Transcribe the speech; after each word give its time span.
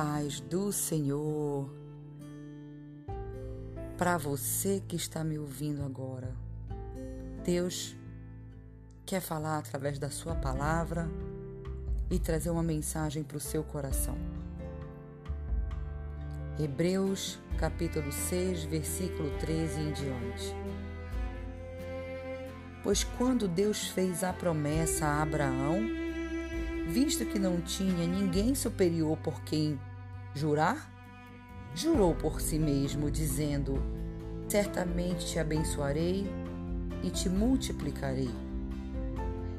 paz 0.00 0.40
do 0.40 0.72
Senhor. 0.72 1.68
Para 3.98 4.16
você 4.16 4.82
que 4.88 4.96
está 4.96 5.22
me 5.22 5.38
ouvindo 5.38 5.82
agora, 5.82 6.34
Deus 7.44 7.94
quer 9.04 9.20
falar 9.20 9.58
através 9.58 9.98
da 9.98 10.08
Sua 10.08 10.34
palavra 10.34 11.06
e 12.10 12.18
trazer 12.18 12.48
uma 12.48 12.62
mensagem 12.62 13.22
para 13.22 13.36
o 13.36 13.40
seu 13.40 13.62
coração. 13.62 14.16
Hebreus 16.58 17.38
capítulo 17.58 18.10
6, 18.10 18.64
versículo 18.64 19.28
13 19.38 19.80
em 19.80 19.92
diante. 19.92 20.56
Pois 22.82 23.04
quando 23.04 23.46
Deus 23.46 23.88
fez 23.88 24.24
a 24.24 24.32
promessa 24.32 25.04
a 25.04 25.20
Abraão, 25.20 25.78
visto 26.88 27.26
que 27.26 27.38
não 27.38 27.60
tinha 27.60 28.06
ninguém 28.06 28.54
superior 28.54 29.18
por 29.18 29.42
quem 29.42 29.78
jurar, 30.34 30.90
jurou 31.74 32.14
por 32.14 32.40
si 32.40 32.58
mesmo, 32.58 33.10
dizendo: 33.10 33.82
Certamente 34.48 35.26
te 35.26 35.38
abençoarei 35.38 36.26
e 37.02 37.10
te 37.10 37.28
multiplicarei. 37.28 38.30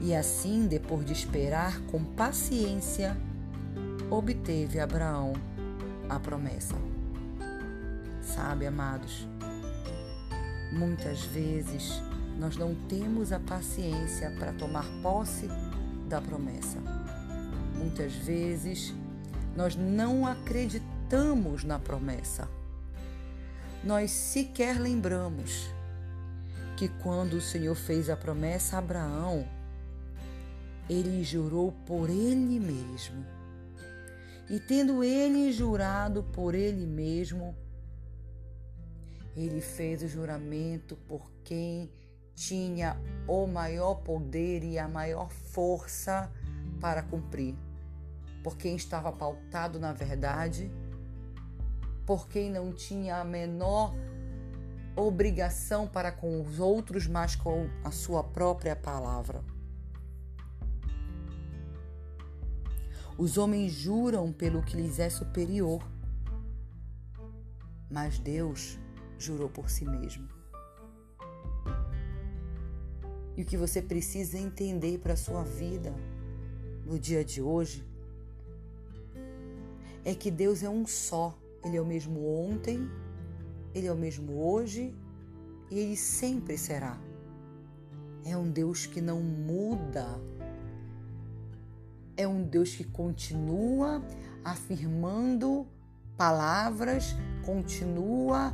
E 0.00 0.14
assim, 0.14 0.66
depois 0.66 1.04
de 1.04 1.12
esperar 1.12 1.80
com 1.82 2.02
paciência, 2.02 3.16
obteve 4.10 4.80
Abraão 4.80 5.32
a 6.08 6.18
promessa. 6.18 6.74
Sabe, 8.20 8.66
amados, 8.66 9.28
muitas 10.72 11.22
vezes 11.22 12.02
nós 12.38 12.56
não 12.56 12.74
temos 12.74 13.32
a 13.32 13.38
paciência 13.38 14.30
para 14.38 14.52
tomar 14.52 14.84
posse 15.02 15.48
da 16.08 16.20
promessa. 16.20 16.78
Muitas 17.76 18.12
vezes 18.14 18.94
nós 19.56 19.76
não 19.76 20.26
acreditamos 20.26 21.64
na 21.64 21.78
promessa. 21.78 22.48
Nós 23.84 24.10
sequer 24.10 24.80
lembramos 24.80 25.68
que 26.76 26.88
quando 26.88 27.34
o 27.34 27.40
Senhor 27.40 27.74
fez 27.74 28.08
a 28.08 28.16
promessa 28.16 28.76
a 28.76 28.78
Abraão, 28.78 29.46
ele 30.88 31.22
jurou 31.22 31.72
por 31.86 32.08
ele 32.08 32.58
mesmo. 32.58 33.24
E 34.48 34.58
tendo 34.58 35.02
ele 35.02 35.52
jurado 35.52 36.22
por 36.32 36.54
ele 36.54 36.86
mesmo, 36.86 37.54
ele 39.36 39.60
fez 39.60 40.02
o 40.02 40.08
juramento 40.08 40.96
por 41.08 41.30
quem 41.44 41.90
tinha 42.34 42.96
o 43.26 43.46
maior 43.46 43.96
poder 43.96 44.64
e 44.64 44.78
a 44.78 44.88
maior 44.88 45.30
força 45.30 46.30
para 46.80 47.02
cumprir 47.02 47.54
por 48.42 48.56
quem 48.56 48.74
estava 48.74 49.12
pautado 49.12 49.78
na 49.78 49.92
verdade, 49.92 50.70
por 52.04 52.28
quem 52.28 52.50
não 52.50 52.72
tinha 52.72 53.16
a 53.16 53.24
menor 53.24 53.94
obrigação 54.96 55.86
para 55.86 56.12
com 56.12 56.42
os 56.42 56.58
outros, 56.58 57.06
mas 57.06 57.36
com 57.36 57.68
a 57.84 57.90
sua 57.90 58.22
própria 58.22 58.76
palavra. 58.76 59.42
Os 63.16 63.38
homens 63.38 63.72
juram 63.72 64.32
pelo 64.32 64.62
que 64.62 64.76
lhes 64.76 64.98
é 64.98 65.08
superior, 65.08 65.82
mas 67.90 68.18
Deus 68.18 68.78
jurou 69.18 69.48
por 69.48 69.70
si 69.70 69.84
mesmo. 69.84 70.28
E 73.36 73.42
o 73.42 73.46
que 73.46 73.56
você 73.56 73.80
precisa 73.80 74.38
entender 74.38 74.98
para 74.98 75.14
a 75.14 75.16
sua 75.16 75.42
vida 75.42 75.94
no 76.84 76.98
dia 76.98 77.24
de 77.24 77.40
hoje 77.40 77.91
é 80.04 80.14
que 80.14 80.30
Deus 80.30 80.62
é 80.62 80.68
um 80.68 80.86
só. 80.86 81.36
Ele 81.64 81.76
é 81.76 81.80
o 81.80 81.86
mesmo 81.86 82.26
ontem, 82.26 82.90
ele 83.74 83.86
é 83.86 83.92
o 83.92 83.96
mesmo 83.96 84.44
hoje 84.44 84.94
e 85.70 85.78
ele 85.78 85.96
sempre 85.96 86.58
será. 86.58 86.98
É 88.24 88.36
um 88.36 88.50
Deus 88.50 88.86
que 88.86 89.00
não 89.00 89.20
muda. 89.20 90.06
É 92.16 92.26
um 92.26 92.42
Deus 92.42 92.74
que 92.74 92.84
continua 92.84 94.02
afirmando 94.44 95.66
palavras, 96.16 97.16
continua 97.44 98.52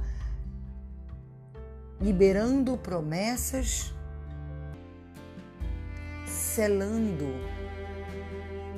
liberando 2.00 2.76
promessas, 2.76 3.92
selando 6.24 7.26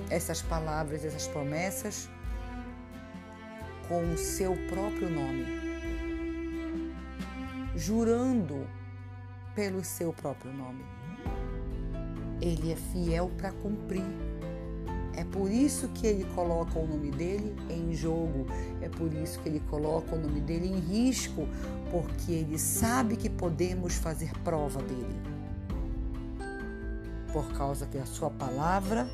essas 0.09 0.41
palavras, 0.41 1.05
essas 1.05 1.29
promessas 1.29 2.09
com 3.91 4.15
o 4.15 4.17
seu 4.17 4.57
próprio 4.69 5.11
nome, 5.11 5.45
jurando 7.75 8.65
pelo 9.53 9.83
seu 9.83 10.13
próprio 10.13 10.53
nome. 10.53 10.85
Ele 12.41 12.71
é 12.71 12.77
fiel 12.77 13.29
para 13.37 13.51
cumprir. 13.51 14.05
É 15.17 15.25
por 15.25 15.51
isso 15.51 15.89
que 15.89 16.07
ele 16.07 16.25
coloca 16.37 16.79
o 16.79 16.87
nome 16.87 17.11
dele 17.11 17.53
em 17.69 17.93
jogo, 17.93 18.47
é 18.81 18.89
por 18.89 19.13
isso 19.13 19.41
que 19.41 19.49
ele 19.49 19.61
coloca 19.69 20.15
o 20.15 20.21
nome 20.21 20.41
dele 20.41 20.69
em 20.69 20.79
risco, 20.79 21.49
porque 21.91 22.31
ele 22.31 22.61
sabe 22.61 23.17
que 23.17 23.29
podemos 23.29 23.97
fazer 23.97 24.31
prova 24.45 24.81
dele. 24.81 25.21
Por 27.33 27.45
causa 27.55 27.87
que 27.87 27.99
a 27.99 28.07
sua 28.07 28.31
palavra 28.31 29.11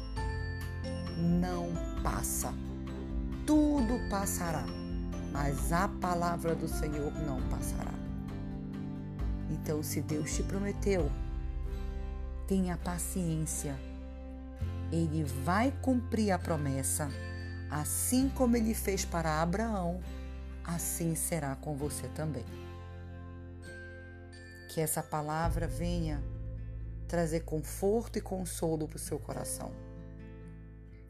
não 1.17 1.71
passa 2.03 2.53
tudo 3.47 4.01
passará, 4.11 4.65
mas 5.33 5.73
a 5.73 5.87
palavra 5.87 6.55
do 6.55 6.67
Senhor 6.67 7.13
não 7.25 7.41
passará. 7.49 7.95
Então, 9.49 9.83
se 9.83 10.01
Deus 10.03 10.35
te 10.35 10.43
prometeu, 10.43 11.11
tenha 12.49 12.77
paciência. 12.77 13.77
Ele 14.91 15.23
vai 15.45 15.73
cumprir 15.81 16.33
a 16.33 16.39
promessa, 16.39 17.09
assim 17.71 18.29
como 18.29 18.57
ele 18.57 18.75
fez 18.75 19.05
para 19.05 19.41
Abraão, 19.41 20.01
assim 20.65 21.15
será 21.15 21.55
com 21.55 21.77
você 21.77 22.09
também. 22.09 22.45
Que 24.69 24.81
essa 24.81 25.03
palavra 25.03 25.69
venha 25.69 26.21
trazer 27.07 27.41
conforto 27.41 28.19
e 28.19 28.21
consolo 28.21 28.89
para 28.89 28.97
o 28.97 29.01
seu 29.01 29.19
coração. 29.19 29.71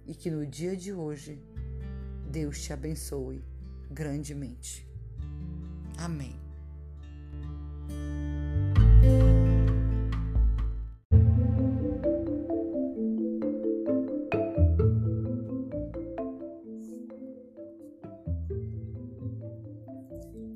E 0.06 0.14
que 0.14 0.30
no 0.30 0.46
dia 0.46 0.76
de 0.76 0.92
hoje 0.92 1.42
Deus 2.30 2.62
te 2.62 2.72
abençoe 2.72 3.42
grandemente. 3.90 4.86
Amém. 5.98 6.34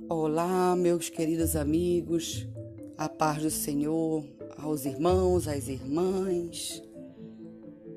Olá, 0.08 0.74
meus 0.76 1.08
queridos 1.08 1.56
amigos, 1.56 2.46
a 2.96 3.08
paz 3.08 3.42
do 3.42 3.50
Senhor, 3.50 4.24
aos 4.58 4.84
irmãos, 4.84 5.48
às 5.48 5.68
irmãs. 5.68 6.82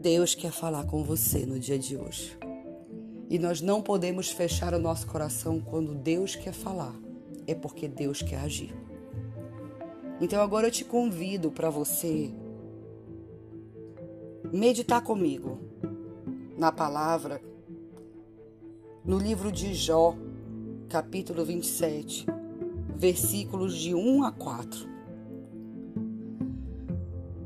Deus 0.01 0.35
quer 0.35 0.51
falar 0.51 0.85
com 0.85 1.03
você 1.03 1.45
no 1.45 1.59
dia 1.59 1.79
de 1.79 1.97
hoje. 1.97 2.37
E 3.33 3.39
nós 3.39 3.61
não 3.61 3.81
podemos 3.81 4.29
fechar 4.29 4.75
o 4.75 4.79
nosso 4.79 5.07
coração 5.07 5.59
quando 5.59 5.95
Deus 5.95 6.35
quer 6.35 6.53
falar, 6.53 6.93
é 7.47 7.55
porque 7.55 7.87
Deus 7.87 8.21
quer 8.21 8.37
agir. 8.37 8.71
Então 10.21 10.39
agora 10.39 10.67
eu 10.67 10.71
te 10.71 10.85
convido 10.85 11.49
para 11.49 11.67
você 11.71 12.31
meditar 14.51 15.01
comigo 15.01 15.57
na 16.55 16.71
palavra, 16.71 17.41
no 19.03 19.17
livro 19.17 19.51
de 19.51 19.73
Jó, 19.73 20.15
capítulo 20.87 21.43
27, 21.43 22.27
versículos 22.95 23.75
de 23.75 23.95
1 23.95 24.25
a 24.25 24.31
4. 24.31 24.87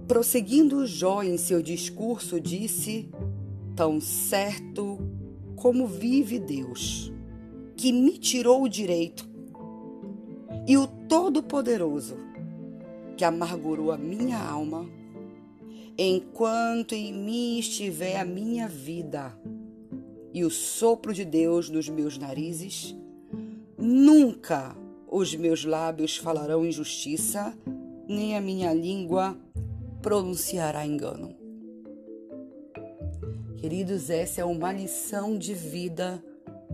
Prosseguindo 0.05 0.85
Jó 0.85 1.23
em 1.23 1.37
seu 1.37 1.61
discurso, 1.61 2.41
disse: 2.41 3.09
Tão 3.73 4.01
certo 4.01 5.15
como 5.57 5.87
vive 5.87 6.39
Deus, 6.39 7.11
que 7.75 7.91
me 7.91 8.17
tirou 8.17 8.63
o 8.63 8.69
direito, 8.69 9.27
e 10.67 10.77
o 10.77 10.87
Todo-Poderoso, 10.87 12.15
que 13.17 13.25
amargurou 13.25 13.91
a 13.91 13.97
minha 13.97 14.39
alma, 14.39 14.87
enquanto 15.97 16.93
em 16.93 17.11
mim 17.11 17.57
estiver 17.57 18.19
a 18.19 18.25
minha 18.25 18.67
vida 18.67 19.37
e 20.33 20.45
o 20.45 20.51
sopro 20.51 21.13
de 21.13 21.25
Deus 21.25 21.69
nos 21.69 21.89
meus 21.89 22.17
narizes, 22.17 22.95
nunca 23.77 24.75
os 25.09 25.33
meus 25.33 25.65
lábios 25.65 26.17
falarão 26.17 26.65
injustiça, 26.65 27.57
nem 28.07 28.37
a 28.37 28.41
minha 28.41 28.71
língua 28.73 29.35
pronunciará 30.01 30.85
engano. 30.85 31.36
Queridos, 33.57 34.11
essa 34.11 34.41
é 34.41 34.45
uma 34.45 34.71
lição 34.71 35.35
de 35.35 35.55
vida 35.55 36.23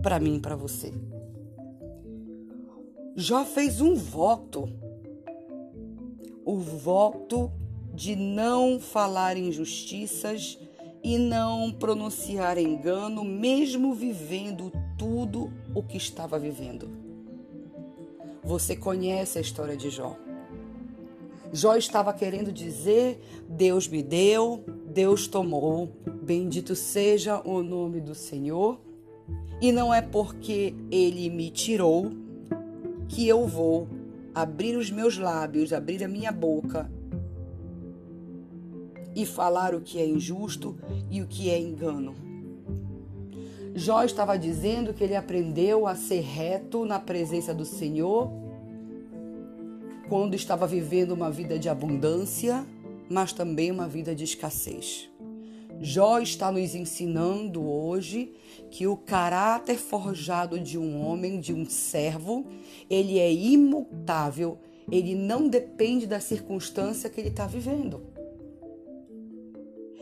para 0.02 0.20
mim 0.20 0.36
e 0.36 0.40
para 0.40 0.54
você. 0.54 0.92
Jó 3.16 3.42
fez 3.44 3.80
um 3.80 3.94
voto. 3.94 4.68
O 6.44 6.58
voto 6.58 7.50
de 7.94 8.14
não 8.14 8.78
falar 8.78 9.38
injustiças 9.38 10.58
e 11.02 11.16
não 11.16 11.72
pronunciar 11.72 12.58
engano, 12.58 13.24
mesmo 13.24 13.94
vivendo 13.94 14.70
tudo 14.98 15.50
o 15.74 15.82
que 15.82 15.96
estava 15.96 16.38
vivendo. 16.38 16.90
Você 18.42 18.76
conhece 18.76 19.38
a 19.38 19.40
história 19.40 19.74
de 19.76 19.88
Jó. 19.88 20.18
Jó 21.50 21.76
estava 21.76 22.12
querendo 22.12 22.52
dizer: 22.52 23.24
Deus 23.48 23.88
me 23.88 24.02
deu, 24.02 24.64
Deus 24.94 25.26
tomou, 25.26 25.90
bendito 26.22 26.76
seja 26.76 27.42
o 27.44 27.64
nome 27.64 28.00
do 28.00 28.14
Senhor, 28.14 28.80
e 29.60 29.72
não 29.72 29.92
é 29.92 30.00
porque 30.00 30.72
ele 30.88 31.28
me 31.28 31.50
tirou 31.50 32.12
que 33.08 33.26
eu 33.26 33.44
vou 33.44 33.88
abrir 34.32 34.76
os 34.76 34.92
meus 34.92 35.18
lábios, 35.18 35.72
abrir 35.72 36.04
a 36.04 36.08
minha 36.08 36.30
boca 36.30 36.88
e 39.16 39.26
falar 39.26 39.74
o 39.74 39.80
que 39.80 39.98
é 39.98 40.06
injusto 40.06 40.76
e 41.10 41.20
o 41.20 41.26
que 41.26 41.50
é 41.50 41.58
engano. 41.58 42.14
Jó 43.74 44.04
estava 44.04 44.38
dizendo 44.38 44.94
que 44.94 45.02
ele 45.02 45.16
aprendeu 45.16 45.88
a 45.88 45.96
ser 45.96 46.20
reto 46.20 46.84
na 46.84 47.00
presença 47.00 47.52
do 47.52 47.64
Senhor 47.64 48.30
quando 50.08 50.34
estava 50.34 50.68
vivendo 50.68 51.10
uma 51.10 51.32
vida 51.32 51.58
de 51.58 51.68
abundância, 51.68 52.64
mas 53.08 53.32
também 53.32 53.70
uma 53.70 53.88
vida 53.88 54.14
de 54.14 54.24
escassez. 54.24 55.10
Jó 55.80 56.20
está 56.20 56.50
nos 56.52 56.74
ensinando 56.74 57.64
hoje 57.64 58.32
que 58.70 58.86
o 58.86 58.96
caráter 58.96 59.76
forjado 59.76 60.58
de 60.58 60.78
um 60.78 61.00
homem, 61.00 61.40
de 61.40 61.52
um 61.52 61.66
servo, 61.66 62.46
ele 62.88 63.18
é 63.18 63.32
imutável, 63.32 64.58
ele 64.90 65.14
não 65.14 65.48
depende 65.48 66.06
da 66.06 66.20
circunstância 66.20 67.10
que 67.10 67.20
ele 67.20 67.28
está 67.28 67.46
vivendo. 67.46 68.02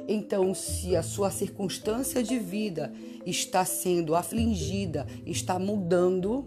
Então, 0.08 0.52
se 0.54 0.96
a 0.96 1.02
sua 1.02 1.30
circunstância 1.30 2.22
de 2.22 2.38
vida 2.38 2.92
está 3.24 3.64
sendo 3.64 4.14
afligida, 4.14 5.06
está 5.24 5.58
mudando, 5.58 6.44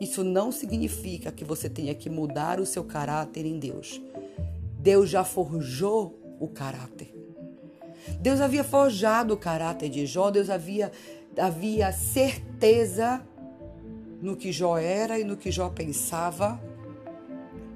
isso 0.00 0.24
não 0.24 0.50
significa 0.50 1.30
que 1.30 1.44
você 1.44 1.68
tenha 1.68 1.94
que 1.94 2.08
mudar 2.08 2.58
o 2.58 2.66
seu 2.66 2.82
caráter 2.84 3.44
em 3.44 3.58
Deus. 3.58 4.00
Deus 4.84 5.08
já 5.08 5.24
forjou 5.24 6.20
o 6.38 6.46
caráter. 6.46 7.14
Deus 8.20 8.38
havia 8.38 8.62
forjado 8.62 9.32
o 9.32 9.36
caráter 9.38 9.88
de 9.88 10.04
Jó, 10.04 10.30
Deus 10.30 10.50
havia, 10.50 10.92
havia 11.38 11.90
certeza 11.90 13.26
no 14.20 14.36
que 14.36 14.52
Jó 14.52 14.76
era 14.76 15.18
e 15.18 15.24
no 15.24 15.38
que 15.38 15.50
Jó 15.50 15.70
pensava. 15.70 16.60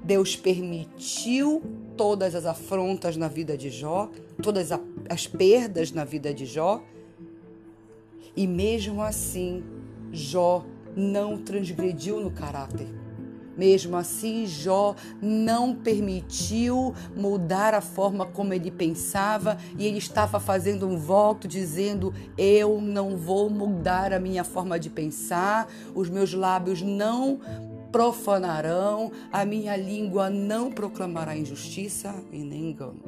Deus 0.03 0.35
permitiu 0.35 1.63
todas 1.97 2.35
as 2.35 2.45
afrontas 2.45 3.17
na 3.17 3.27
vida 3.27 3.57
de 3.57 3.71
Jó, 3.71 4.11
todas 4.39 4.69
as 5.09 5.25
perdas 5.25 5.91
na 5.91 6.05
vida 6.05 6.31
de 6.31 6.45
Jó. 6.45 6.83
E 8.35 8.45
mesmo 8.45 9.01
assim, 9.01 9.63
Jó 10.11 10.63
não 10.95 11.39
transgrediu 11.39 12.19
no 12.19 12.29
caráter. 12.29 13.08
Mesmo 13.59 13.97
assim, 13.97 14.45
Jó 14.45 14.95
não 15.21 15.75
permitiu 15.75 16.95
mudar 17.13 17.73
a 17.73 17.81
forma 17.81 18.25
como 18.25 18.53
ele 18.53 18.71
pensava 18.71 19.57
e 19.77 19.85
ele 19.85 19.97
estava 19.97 20.39
fazendo 20.39 20.87
um 20.87 20.95
voto 20.95 21.45
dizendo: 21.45 22.13
Eu 22.37 22.79
não 22.79 23.17
vou 23.17 23.49
mudar 23.49 24.13
a 24.13 24.19
minha 24.19 24.45
forma 24.45 24.79
de 24.79 24.89
pensar, 24.89 25.67
os 25.93 26.09
meus 26.09 26.33
lábios 26.33 26.81
não 26.81 27.41
profanarão, 27.91 29.11
a 29.29 29.43
minha 29.43 29.75
língua 29.75 30.29
não 30.29 30.71
proclamará 30.71 31.35
injustiça 31.35 32.15
e 32.31 32.37
nem 32.37 32.69
engano. 32.69 33.03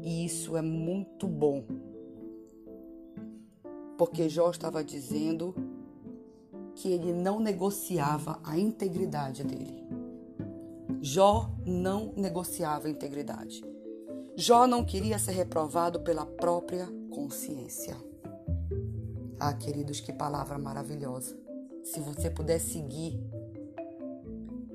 E 0.00 0.24
isso 0.24 0.56
é 0.56 0.62
muito 0.62 1.28
bom, 1.28 1.62
porque 3.98 4.30
Jó 4.30 4.48
estava 4.48 4.82
dizendo 4.82 5.54
que 6.74 6.90
ele 6.90 7.12
não 7.12 7.40
negociava 7.40 8.38
a 8.44 8.58
integridade 8.58 9.44
dele. 9.44 9.84
Jó 11.00 11.50
não 11.64 12.12
negociava 12.16 12.88
a 12.88 12.90
integridade. 12.90 13.64
Jó 14.36 14.66
não 14.66 14.84
queria 14.84 15.18
ser 15.18 15.32
reprovado 15.32 16.00
pela 16.00 16.24
própria 16.24 16.86
consciência. 17.10 17.96
Ah, 19.38 19.54
queridos, 19.54 20.00
que 20.00 20.12
palavra 20.12 20.58
maravilhosa. 20.58 21.38
Se 21.82 22.00
você 22.00 22.30
puder 22.30 22.58
seguir 22.58 23.18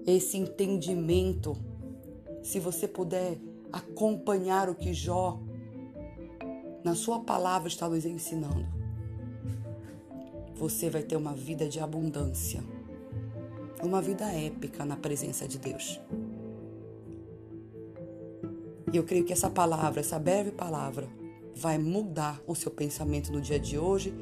esse 0.05 0.37
entendimento, 0.37 1.55
se 2.43 2.59
você 2.59 2.87
puder 2.87 3.39
acompanhar 3.71 4.69
o 4.69 4.75
que 4.75 4.93
Jó, 4.93 5.39
na 6.83 6.95
sua 6.95 7.19
palavra, 7.21 7.67
está 7.67 7.87
nos 7.87 8.05
ensinando 8.05 8.84
você 10.55 10.89
vai 10.89 11.03
ter 11.03 11.15
uma 11.15 11.33
vida 11.33 11.67
de 11.67 11.79
abundância, 11.79 12.63
uma 13.83 14.01
vida 14.01 14.25
épica 14.25 14.85
na 14.85 14.95
presença 14.95 15.47
de 15.47 15.59
Deus. 15.59 15.99
E 18.91 18.97
eu 18.97 19.03
creio 19.03 19.25
que 19.25 19.33
essa 19.33 19.49
palavra, 19.49 19.99
essa 19.99 20.17
breve 20.17 20.51
palavra, 20.51 21.09
vai 21.53 21.77
mudar 21.77 22.41
o 22.47 22.55
seu 22.55 22.71
pensamento 22.71 23.31
no 23.31 23.41
dia 23.41 23.59
de 23.59 23.77
hoje 23.77 24.13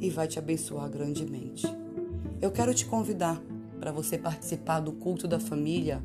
e 0.00 0.08
vai 0.08 0.26
te 0.26 0.38
abençoar 0.38 0.88
grandemente. 0.88 1.66
Eu 2.40 2.50
quero 2.50 2.72
te 2.72 2.86
convidar 2.86 3.42
para 3.78 3.92
você 3.92 4.16
participar 4.16 4.80
do 4.80 4.92
culto 4.92 5.28
da 5.28 5.38
família 5.38 6.02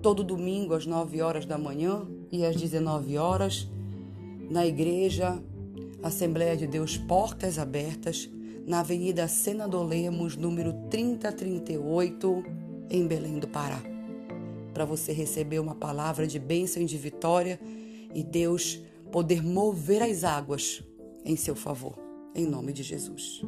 todo 0.00 0.24
domingo 0.24 0.74
às 0.74 0.86
9 0.86 1.20
horas 1.20 1.44
da 1.44 1.58
manhã 1.58 2.06
e 2.32 2.44
às 2.44 2.56
19 2.56 3.18
horas 3.18 3.68
na 4.50 4.66
igreja 4.66 5.38
Assembleia 6.02 6.56
de 6.56 6.66
Deus 6.66 6.96
Portas 6.96 7.58
Abertas 7.58 8.30
na 8.66 8.80
Avenida 8.80 9.26
Senador 9.28 9.86
Lemos, 9.86 10.36
número 10.36 10.72
3038, 10.90 12.44
em 12.90 13.06
Belém 13.06 13.38
do 13.38 13.48
Pará. 13.48 13.80
Para 14.72 14.84
você 14.84 15.12
receber 15.12 15.58
uma 15.58 15.74
palavra 15.74 16.26
de 16.26 16.38
bênção 16.38 16.82
e 16.82 16.86
de 16.86 16.96
vitória 16.96 17.60
e 18.14 18.22
Deus 18.22 18.80
poder 19.10 19.42
mover 19.42 20.02
as 20.02 20.24
águas 20.24 20.82
em 21.24 21.36
seu 21.36 21.54
favor. 21.54 21.98
Em 22.34 22.46
nome 22.46 22.72
de 22.72 22.82
Jesus. 22.82 23.42